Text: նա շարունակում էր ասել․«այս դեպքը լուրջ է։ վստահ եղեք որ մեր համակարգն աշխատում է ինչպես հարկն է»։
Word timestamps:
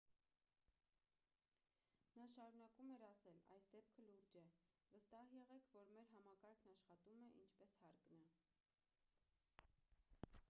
նա 2.19 2.23
շարունակում 2.37 2.93
էր 2.95 3.03
ասել․«այս 3.07 3.67
դեպքը 3.73 4.05
լուրջ 4.07 4.33
է։ 4.41 4.41
վստահ 4.93 5.35
եղեք 5.39 5.67
որ 5.75 5.91
մեր 5.97 6.09
համակարգն 6.13 6.73
աշխատում 6.77 7.27
է 7.27 7.35
ինչպես 7.43 7.75
հարկն 7.83 8.17
է»։ 8.25 8.25